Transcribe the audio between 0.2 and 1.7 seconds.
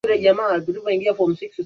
na sehemu ndogo ya Msumbiji